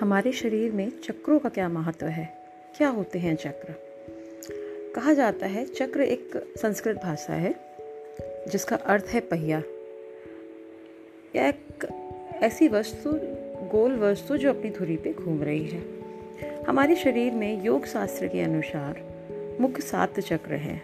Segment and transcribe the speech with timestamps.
[0.00, 2.34] हमारे शरीर में चक्रों का क्या महत्व है?
[2.76, 3.74] क्या होते हैं चक्र?
[4.96, 7.54] कहा जाता है, चक्र एक संस्कृत भाषा है,
[8.48, 9.62] जिसका अर्थ है पहिया।
[11.36, 11.84] या एक
[12.42, 13.10] ऐसी वस्तु,
[13.66, 15.82] गोल वस्तु जो अपनी धुरी पे घूम रही है।
[16.68, 19.02] हमारे शरीर में योग शास्त्र के अनुसार
[19.60, 20.82] मुख्य सात चक्र हैं।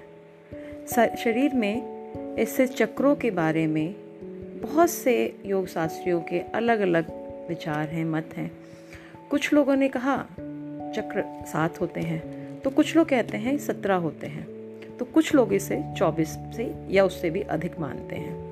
[1.17, 3.95] शरीर में इससे चक्रों के बारे में
[4.63, 7.07] बहुत से योग शास्त्रियों के अलग अलग
[7.49, 8.66] विचार हैं, मत हैं।
[9.31, 10.17] कुछ लोगों ने कहा,
[10.97, 14.47] चक्र सात होते हैं। तो कुछ लोग कहते हैं, सत्रह होते हैं।
[14.99, 18.47] तो कुछ लोग इसे चौबीस से या उससे भी अधिक मानते हैं।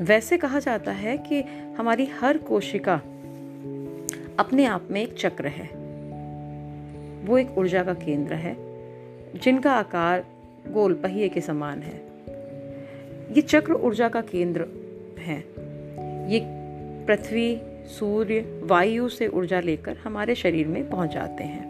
[0.00, 1.42] वैसे कहा जाता है कि
[1.78, 2.94] हमारी हर कोशिका
[4.38, 5.66] अपने आप में एक चक्र है।
[7.26, 8.56] वो एक ऊर्जा का केंद्र है,
[9.38, 10.26] जिनका आकार
[10.68, 12.10] गोल पहिए के समान है।
[13.32, 14.60] ये चक्र ऊर्जा का केंद्र
[15.18, 15.38] है।
[16.32, 16.40] ये
[17.06, 21.68] पृथ्वी सूर्य वायु से ऊर्जा लेकर हमारे शरीर में पहुँच जाते हैं।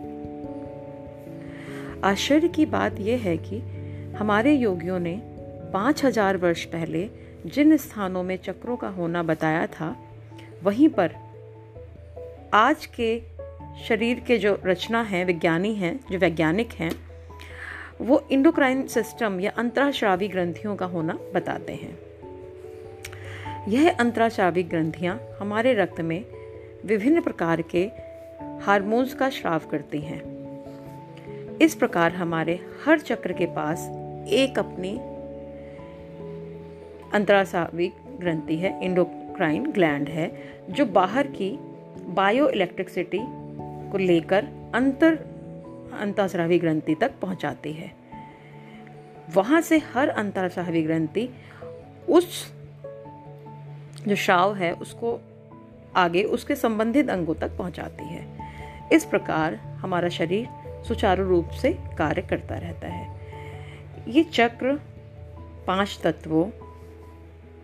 [2.05, 3.59] आश्चर्य की बात यह है कि
[4.19, 5.21] हमारे योगियों ने
[5.73, 7.09] पाँच हज़ार वर्ष पहले
[7.47, 9.97] जिन स्थानों में चक्रों का होना बताया था,
[10.63, 11.15] वहीं पर
[12.55, 13.23] आज के
[13.89, 16.91] शरीर के जो रचना है, विज्ञानी हैं, जो वैज्ञानिक हैं,
[18.01, 22.10] वो इंडोक्राइन सिस्टम या अंतराश्रावी ग्रंथियों का होना बताते हैं।
[23.69, 26.25] यह अंतराचाविक ग्रंथियाँ हमारे रक्त में
[26.85, 27.91] विभिन्न प्रकार के
[28.63, 30.23] हार्मोन्स का श्राव करती हैं।
[31.59, 33.79] इस प्रकार हमारे हर चक्र के पास
[34.29, 34.97] एक अपनी
[37.13, 41.59] अंतरासाविक ग्रंथि है इंडोक्राइन ग्लैंड है, जो बाहर की
[42.09, 43.21] बायो इलेक्ट्रिसिटी
[43.91, 44.45] को लेकर
[44.75, 45.15] अंतर
[46.01, 47.93] अंतरास्रावी ग्रंथि तक पहुंचाती है।
[49.35, 51.29] वहाँ से हर अंतरास्रावी ग्रंथि
[52.09, 52.60] उस
[54.09, 55.21] जो शाव है, उसको
[55.97, 58.27] आगे उसके संबंधित अंगों तक पहुंचाती है।
[58.93, 60.49] इस प्रकार हमारा शरीर
[60.89, 63.21] सुचारू रूप से कार्य करता रहता है।
[64.09, 64.81] ये चक्र
[65.67, 66.45] पाँच तत्वों,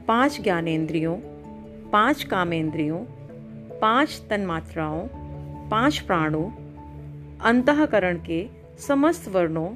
[0.07, 1.17] पाँच ज्ञानेन्द्रियों,
[1.91, 3.05] पाँच कामेंद्रियों
[3.81, 5.09] पाँच तन्मात्राओं,
[5.69, 6.51] पाँच प्राणों,
[7.41, 8.49] अंतकरण के
[8.79, 9.69] समस्त वर्णों,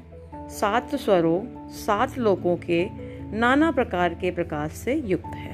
[0.49, 2.87] सात स्वरों, सात लोकों के
[3.31, 5.50] नाना प्रकार के प्रकाश से युक्त है।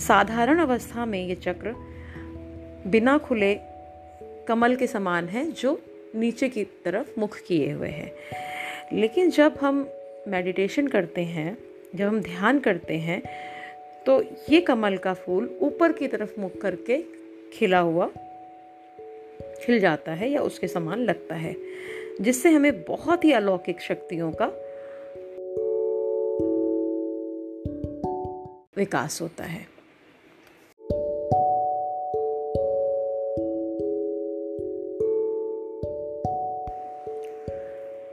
[0.00, 1.74] साधारण अवस्था में ये चक्र
[2.86, 3.54] बिना खुले
[4.48, 5.80] कमल के समान है, जो
[6.14, 8.14] नीचे की तरफ़ मुख किए हुए है।
[8.92, 9.88] लेकिन जब हम
[10.28, 11.56] मेडिटेशन करते हैं,
[11.94, 13.22] जब हम ध्यान करते हैं
[14.06, 17.02] तो ये कमल का फूल ऊपर की तरफ़ मुख करके
[17.52, 18.06] खिला हुआ,
[19.62, 21.54] खिल जाता है या उसके समान लगता है,
[22.20, 24.46] जिससे हमें बहुत ही अलौकिक शक्तियों का
[28.76, 29.79] विकास होता है।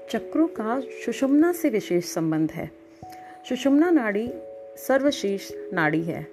[0.09, 2.71] चक्रों का सुषुम्ना से विशेष संबंध है।
[3.49, 4.33] सुषुम्ना नाड़ी
[4.77, 6.27] सर्वशीर्ष नाड़ी है।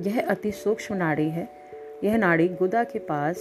[0.00, 1.48] यह अति सूक्ष्म नाड़ी है।
[2.04, 3.36] यह नाड़ी गुदा के पास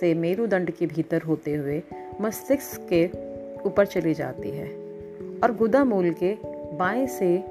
[0.00, 1.82] से मेरुदंड के भीतर होते हुए
[2.20, 3.06] मस्तिष्क के
[3.62, 4.68] ऊपर चली जाती है
[5.42, 6.36] और गुदा मूल के
[6.76, 7.44] बाएँ से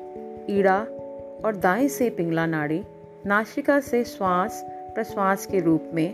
[0.49, 0.79] ईड़ा
[1.45, 2.83] और दाएँ से पिंगला नाड़ी
[3.25, 6.13] नासिका से श्वास, प्रश्वास के रूप में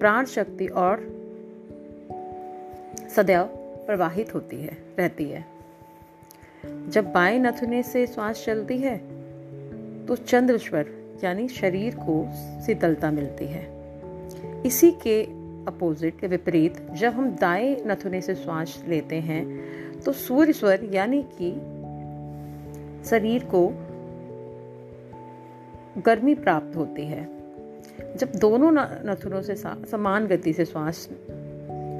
[0.00, 0.96] प्राण शक्ति और
[3.16, 3.57] सदैव
[3.88, 5.44] प्रवाहित होती है, रहती है।
[6.88, 8.96] जब बाएँ नथुने से श्वास चलती है
[10.06, 10.86] तो चंद्रस्वर
[11.24, 12.28] यानी शरीर को
[12.66, 13.66] शीतलता मिलती है।
[14.66, 15.22] इसी के
[15.68, 21.26] अपोजिट के विपरीत, जब हम दाएँ नथुने से श्वास लेते हैं तो सूर्य स्वर, यानी
[21.40, 21.50] कि
[23.08, 23.68] शरीर को
[26.02, 27.28] गर्मी प्राप्त होती है।
[28.16, 28.70] जब दोनों
[29.10, 31.08] नथुनों से, समान गति से श्वास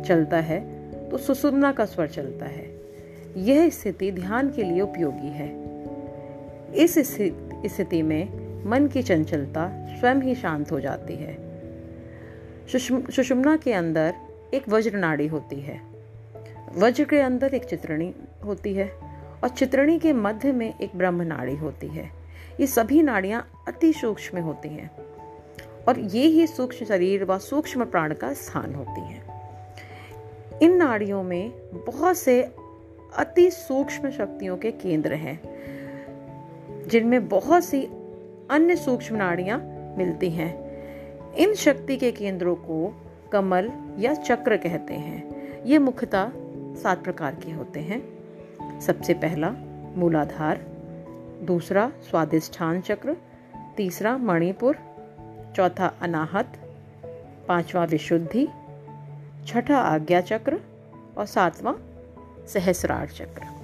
[0.08, 0.77] चलता है
[1.10, 2.66] तो सुसुमना का स्वर चलता है।
[3.36, 5.48] यह स्थिति ध्यान के लिए उपयोगी है।
[6.74, 9.68] इस स्थिति में मन की चंचलता
[10.00, 11.36] स्वयं ही शांत हो जाती है।
[12.66, 14.14] सुषुम्ना के अंदर
[14.54, 15.80] एक वज्र नाड़ी होती है।
[16.76, 18.14] वज्र के अंदर एक चित्रणी
[18.44, 18.90] होती है
[19.42, 22.10] और चित्रणी के मध्य में एक ब्रह्म नाड़ी होती है।
[22.60, 24.90] ये सभी नाड़ियाँ अति सूक्ष्म होती हैं
[25.88, 29.37] और ये ही सूक्ष्म शरीर व सूक्ष्म प्राण का स्थान होती हैं।
[30.62, 31.52] इन नाड़ियों में
[31.86, 32.42] बहुत से
[33.16, 35.40] अति सूक्ष्म शक्तियों के केंद्र हैं,
[36.88, 37.84] जिनमें बहुत सी
[38.50, 39.58] अन्य सूक्ष्म नाड़ियाँ
[39.98, 40.68] मिलती हैं।
[41.34, 43.02] इन शक्ति के केंद्रों को
[43.32, 46.32] कमल या चक्र कहते हैं। ये मुख्यतः
[46.82, 48.18] सात प्रकार के होते हैं।
[48.80, 49.50] सबसे पहला,
[49.96, 50.56] मूलाधार,
[51.42, 53.16] दूसरा, स्वादिष्ठान चक्र,
[53.76, 54.76] तीसरा, मणिपुर,
[55.56, 56.52] चौथा, अनाहत,
[57.48, 58.48] पांचवा, विशुद्धि
[59.46, 60.60] छठा आज्ञा चक्र
[61.18, 61.74] और सातवां
[62.46, 63.56] सहस्रार चक्र।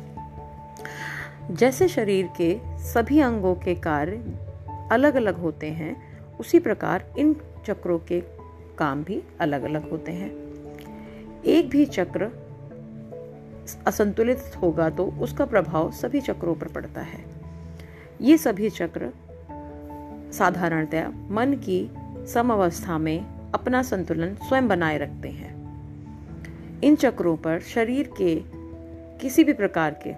[1.51, 4.39] जैसे शरीर के सभी अंगों के कार्य
[4.93, 5.97] अलग अलग होते हैं,
[6.39, 7.37] उसी प्रकार इन
[7.67, 8.21] चक्रों के
[8.79, 10.31] काम भी अलग अलग होते हैं।
[11.45, 12.31] एक भी चक्र
[13.87, 17.25] असंतुलित होगा तो उसका प्रभाव सभी चक्रों पर पड़ता है।
[18.21, 19.13] ये सभी चक्र
[20.33, 21.91] साधारणतया मन की
[22.27, 25.54] सम अवस्था में अपना संतुलन स्वयं बनाए रखते हैं।
[26.85, 28.43] इन चक्रों पर शरीर के
[29.19, 30.13] किसी भी प्रकार के,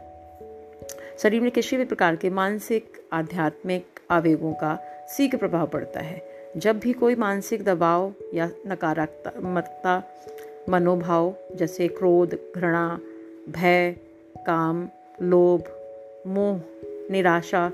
[1.19, 4.79] शरीर में किसी भी प्रकार के मानसिक, आध्यात्मिक आवेगों का
[5.09, 6.23] शीघ्र प्रभाव पड़ता है।
[6.57, 10.03] जब भी कोई मानसिक दबाव या नकारात्मकता
[10.69, 13.01] मनोभाव जैसे क्रोध, घृणा,
[13.49, 13.97] भय,
[14.39, 14.89] काम,
[15.23, 15.65] लोभ,
[16.27, 16.61] मोह,
[17.11, 17.73] निराशा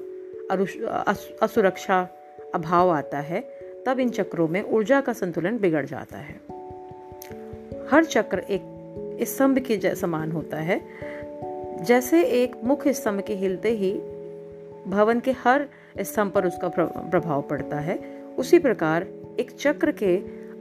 [1.43, 2.09] असुरक्षा,
[2.55, 3.41] अभाव आता है,
[3.87, 6.41] तब इन चक्रों में ऊर्जा का संतुलन बिगड़ जाता है।
[7.91, 8.72] हर चक्र एक
[9.25, 10.81] स्तंभ के समान होता है।
[11.85, 13.93] जैसे एक मुख्य स्तंभ के हिलते ही
[14.87, 15.67] भवन के हर
[16.01, 17.99] स्तंभ पर उसका प्रभाव पड़ता है।
[18.39, 19.07] उसी प्रकार
[19.41, 20.17] एक चक्र के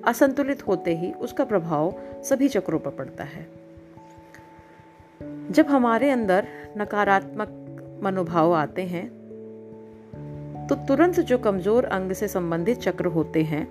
[0.08, 1.94] असंतुलित होते ही उसका प्रभाव
[2.24, 3.48] सभी चक्रों पर पड़ता है।
[5.52, 6.48] जब हमारे अंदर
[6.78, 9.08] नकारात्मक मनोभाव आते हैं
[10.68, 13.68] तो तुरंत जो कमज़ोर अंग से संबंधित चक्र होते हैं,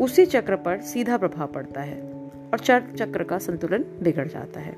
[0.00, 2.11] उसी चक्र पर सीधा प्रभाव पड़ता है।
[2.52, 4.72] और चक्र चक्र का संतुलन बिगड़ जाता है।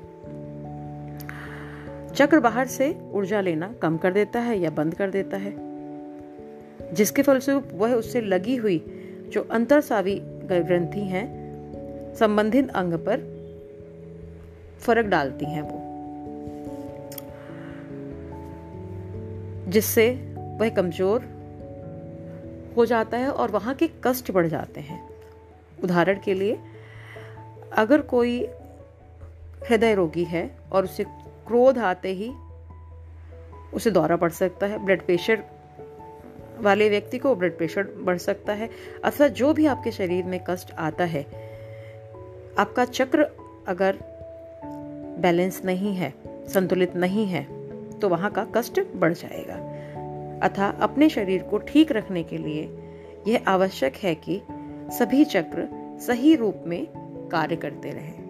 [2.13, 5.53] चक्र बाहर से ऊर्जा लेना कम कर देता है या बंद कर देता है।
[6.93, 8.83] जिसके फलस्वरूप वह उससे लगी हुई
[9.29, 11.25] जो अंतरसावी ग्रंथि हैं,
[12.15, 13.17] संबंधित अंग पर
[14.79, 15.81] फ़र्क डालती हैं वो।
[19.71, 20.09] जिससे
[20.59, 21.23] वह कमज़ोर
[22.77, 25.09] हो जाता है और वहाँ के कष्ट बढ़ जाते हैं।
[25.83, 26.57] उदाहरण के लिए
[27.73, 28.47] अगर कोई
[29.69, 31.03] हृदय रोगी है और उसे
[31.47, 32.31] क्रोध आते ही
[33.73, 35.43] उसे दौरा पड़ सकता है ब्लड प्रेशर
[36.59, 38.69] वाले व्यक्ति को ब्लड प्रेशर बढ़ सकता है,
[39.03, 41.23] अथवा जो भी आपके शरीर में कष्ट आता है,
[42.59, 43.27] आपका चक्र
[43.67, 43.97] अगर
[45.19, 46.13] बैलेंस नहीं है,
[46.47, 47.43] संतुलित नहीं है
[47.99, 49.55] तो वहाँ का कष्ट बढ़ जाएगा।
[50.45, 52.63] अतः अपने शरीर को ठीक रखने के लिए
[53.27, 54.41] यह आवश्यक है कि
[54.91, 55.67] सभी चक्र
[56.01, 56.87] सही रूप में
[57.27, 58.24] कार्य करते रहें।